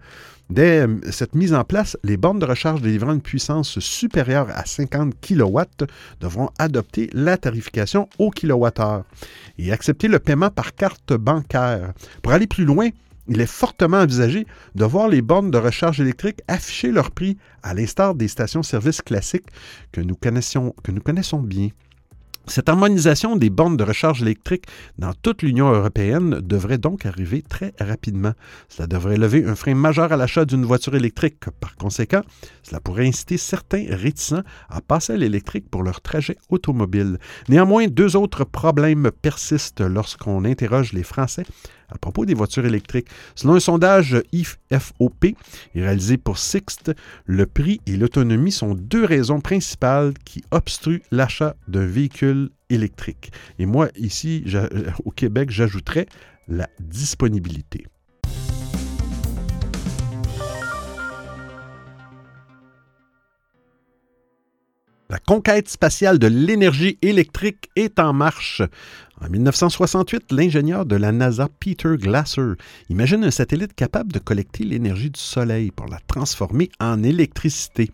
[0.49, 4.65] Dès euh, cette mise en place, les bornes de recharge délivrant une puissance supérieure à
[4.65, 5.59] 50 kW
[6.21, 9.03] devront adopter la tarification au kilowattheure
[9.57, 11.93] et accepter le paiement par carte bancaire.
[12.21, 12.89] Pour aller plus loin,
[13.27, 17.73] il est fortement envisagé de voir les bornes de recharge électrique afficher leur prix à
[17.73, 19.47] l'instar des stations-service classiques
[19.91, 21.69] que nous, que nous connaissons bien.
[22.49, 27.73] Cette harmonisation des bornes de recharge électrique dans toute l'Union européenne devrait donc arriver très
[27.77, 28.31] rapidement.
[28.69, 31.43] Cela devrait lever un frein majeur à l'achat d'une voiture électrique.
[31.59, 32.21] Par conséquent,
[32.63, 37.19] cela pourrait inciter certains réticents à passer à l'électrique pour leur trajet automobile.
[37.49, 41.43] Néanmoins, deux autres problèmes persistent lorsqu'on interroge les Français
[41.89, 43.07] à propos des voitures électriques.
[43.35, 45.35] Selon un sondage IFOP
[45.73, 46.91] réalisé pour Sixt,
[47.25, 53.31] le prix et l'autonomie sont deux raisons principales qui obstruent l'achat d'un véhicule électrique.
[53.59, 54.43] Et moi, ici,
[55.05, 56.07] au Québec, j'ajouterais
[56.47, 57.85] la disponibilité.
[65.09, 68.61] La conquête spatiale de l'énergie électrique est en marche.
[69.19, 72.53] En 1968, l'ingénieur de la NASA Peter Glasser
[72.89, 77.89] imagine un satellite capable de collecter l'énergie du Soleil pour la transformer en électricité.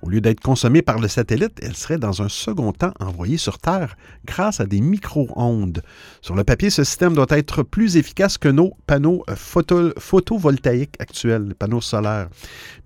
[0.00, 3.58] Au lieu d'être consommée par le satellite, elle serait dans un second temps envoyée sur
[3.58, 5.82] Terre grâce à des micro-ondes.
[6.22, 11.48] Sur le papier, ce système doit être plus efficace que nos panneaux euh, photovoltaïques actuels,
[11.48, 12.30] les panneaux solaires.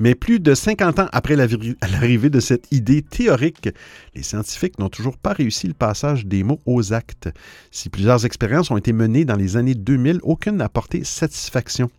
[0.00, 3.68] Mais plus de 50 ans après l'arrivée de cette idée théorique,
[4.16, 7.28] les scientifiques n'ont toujours pas réussi le passage des mots aux actes.
[7.76, 11.90] Si plusieurs expériences ont été menées dans les années 2000, aucune n'a porté satisfaction.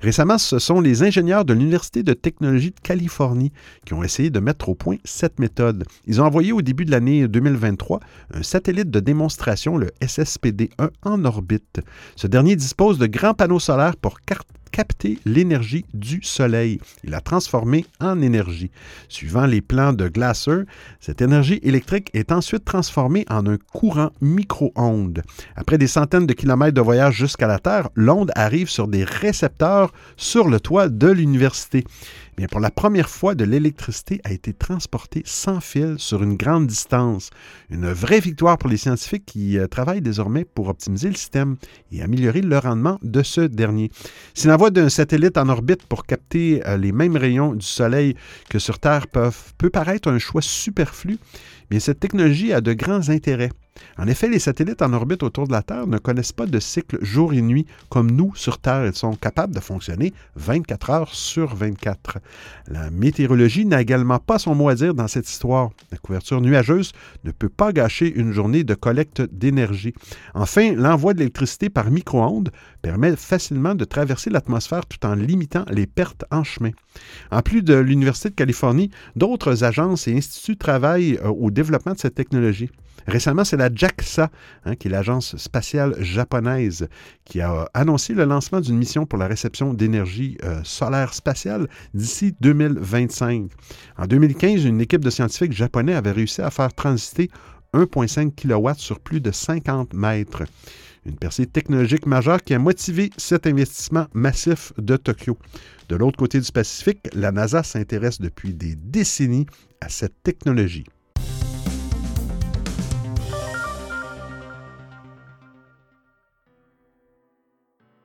[0.00, 3.52] Récemment, ce sont les ingénieurs de l'Université de technologie de Californie
[3.84, 5.84] qui ont essayé de mettre au point cette méthode.
[6.06, 8.00] Ils ont envoyé au début de l'année 2023
[8.32, 11.82] un satellite de démonstration, le SSPD-1, en orbite.
[12.16, 14.22] Ce dernier dispose de grands panneaux solaires pour
[14.70, 18.70] capter l'énergie du Soleil et la transformer en énergie.
[19.08, 20.62] Suivant les plans de Glasser,
[21.00, 25.22] cette énergie électrique est ensuite transformée en un courant micro-ondes.
[25.56, 29.92] Après des centaines de kilomètres de voyage jusqu'à la Terre, l'onde arrive sur des récepteurs
[30.16, 31.84] sur le toit de l'université.
[32.50, 37.30] Pour la première fois, de l'électricité a été transportée sans fil sur une grande distance.
[37.70, 41.56] Une vraie victoire pour les scientifiques qui euh, travaillent désormais pour optimiser le système
[41.90, 43.90] et améliorer le rendement de ce dernier.
[44.34, 48.14] Si l'envoi d'un satellite en orbite pour capter euh, les mêmes rayons du Soleil
[48.50, 51.18] que sur Terre peuvent, peut paraître un choix superflu,
[51.70, 53.50] bien cette technologie a de grands intérêts.
[53.98, 56.98] En effet, les satellites en orbite autour de la Terre ne connaissent pas de cycle
[57.02, 58.86] jour et nuit comme nous sur Terre.
[58.86, 62.18] Ils sont capables de fonctionner 24 heures sur 24.
[62.68, 65.70] La météorologie n'a également pas son mot à dire dans cette histoire.
[65.92, 66.92] La couverture nuageuse
[67.24, 69.94] ne peut pas gâcher une journée de collecte d'énergie.
[70.34, 72.50] Enfin, l'envoi de l'électricité par micro-ondes
[72.86, 76.70] permet facilement de traverser l'atmosphère tout en limitant les pertes en chemin.
[77.32, 81.98] En plus de l'Université de Californie, d'autres agences et instituts travaillent euh, au développement de
[81.98, 82.70] cette technologie.
[83.08, 84.30] Récemment, c'est la JAXA,
[84.64, 86.86] hein, qui est l'agence spatiale japonaise,
[87.24, 92.36] qui a annoncé le lancement d'une mission pour la réception d'énergie euh, solaire spatiale d'ici
[92.40, 93.50] 2025.
[93.98, 97.30] En 2015, une équipe de scientifiques japonais avait réussi à faire transiter
[97.74, 100.44] 1,5 kW sur plus de 50 mètres.
[101.06, 105.38] Une percée technologique majeure qui a motivé cet investissement massif de Tokyo.
[105.88, 109.46] De l'autre côté du Pacifique, la NASA s'intéresse depuis des décennies
[109.80, 110.84] à cette technologie.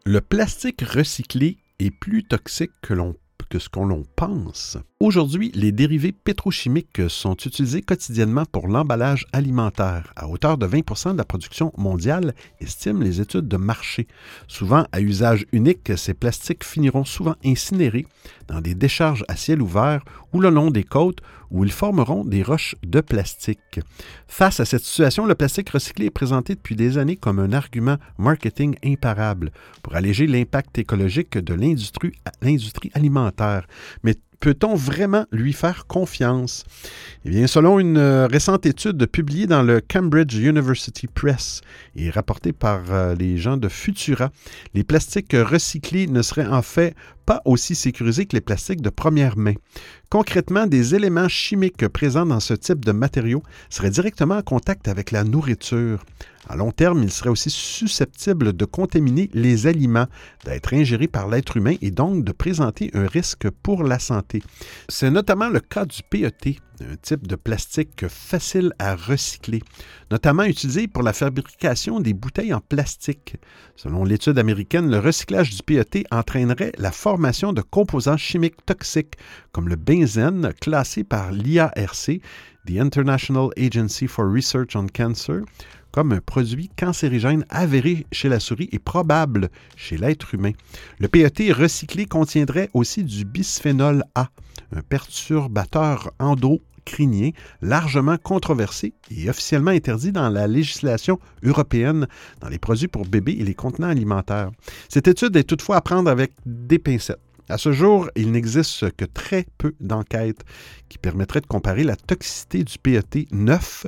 [0.05, 3.15] Le plastique recyclé est plus toxique que l'on
[3.49, 4.77] que ce qu'on l'on pense.
[4.99, 11.17] Aujourd'hui, les dérivés pétrochimiques sont utilisés quotidiennement pour l'emballage alimentaire, à hauteur de 20% de
[11.17, 14.07] la production mondiale, estiment les études de marché.
[14.47, 18.05] Souvent à usage unique, ces plastiques finiront souvent incinérés
[18.51, 21.21] dans des décharges à ciel ouvert ou le long des côtes
[21.51, 23.79] où ils formeront des roches de plastique.
[24.27, 27.97] Face à cette situation, le plastique recyclé est présenté depuis des années comme un argument
[28.17, 33.67] marketing imparable pour alléger l'impact écologique de l'industrie alimentaire.
[34.03, 36.65] Mais peut-on vraiment lui faire confiance?
[37.23, 41.61] Eh bien, selon une euh, récente étude publiée dans le Cambridge University Press
[41.95, 44.31] et rapportée par euh, les gens de Futura,
[44.73, 49.37] les plastiques recyclés ne seraient en fait pas aussi sécurisés que les plastiques de première
[49.37, 49.53] main.
[50.09, 55.11] Concrètement, des éléments chimiques présents dans ce type de matériaux seraient directement en contact avec
[55.11, 56.03] la nourriture.
[56.51, 60.07] À long terme, ils seraient aussi susceptibles de contaminer les aliments,
[60.43, 64.43] d'être ingérés par l'être humain et donc de présenter un risque pour la santé.
[64.89, 69.61] C'est notamment le cas du PET, un type de plastique facile à recycler,
[70.11, 73.37] notamment utilisé pour la fabrication des bouteilles en plastique.
[73.77, 79.15] Selon l'étude américaine, le recyclage du PET entraînerait la formation de composants chimiques toxiques
[79.53, 82.19] comme le benzène classé par l'IARC,
[82.65, 85.43] the International Agency for Research on Cancer,
[85.91, 90.51] comme un produit cancérigène avéré chez la souris et probable chez l'être humain.
[90.99, 94.29] Le PET recyclé contiendrait aussi du bisphénol A,
[94.75, 97.31] un perturbateur endocrinien
[97.61, 102.07] largement controversé et officiellement interdit dans la législation européenne
[102.39, 104.51] dans les produits pour bébés et les contenants alimentaires.
[104.89, 107.19] Cette étude est toutefois à prendre avec des pincettes.
[107.49, 110.45] À ce jour, il n'existe que très peu d'enquêtes
[110.87, 113.87] qui permettraient de comparer la toxicité du PET 9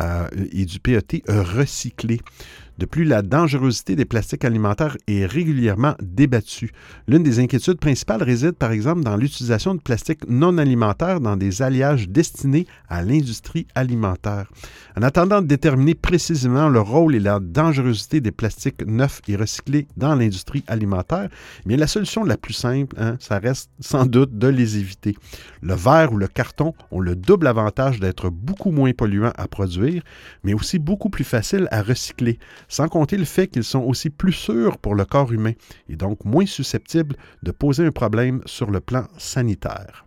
[0.00, 2.20] euh, et du PET euh, recyclé.
[2.78, 6.72] De plus, la dangerosité des plastiques alimentaires est régulièrement débattue.
[7.06, 11.62] L'une des inquiétudes principales réside par exemple dans l'utilisation de plastiques non alimentaires dans des
[11.62, 14.50] alliages destinés à l'industrie alimentaire.
[14.96, 19.86] En attendant de déterminer précisément le rôle et la dangerosité des plastiques neufs et recyclés
[19.96, 21.28] dans l'industrie alimentaire,
[21.68, 25.16] eh la solution la plus simple, hein, ça reste sans doute de les éviter.
[25.62, 30.02] Le verre ou le carton ont le double avantage d'être beaucoup moins polluants à produire,
[30.42, 32.38] mais aussi beaucoup plus faciles à recycler
[32.68, 35.52] sans compter le fait qu'ils sont aussi plus sûrs pour le corps humain
[35.88, 40.04] et donc moins susceptibles de poser un problème sur le plan sanitaire.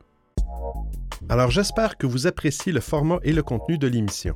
[1.29, 4.35] Alors j'espère que vous appréciez le format et le contenu de l'émission.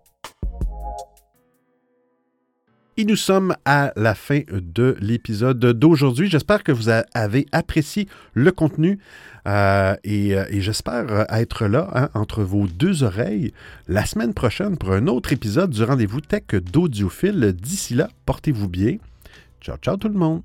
[3.01, 6.29] Et nous sommes à la fin de l'épisode d'aujourd'hui.
[6.29, 8.99] J'espère que vous avez apprécié le contenu
[9.47, 13.55] euh, et, euh, et j'espère être là hein, entre vos deux oreilles
[13.87, 17.55] la semaine prochaine pour un autre épisode du rendez-vous tech d'audiophile.
[17.59, 18.97] D'ici là, portez-vous bien.
[19.61, 20.43] Ciao, ciao tout le monde.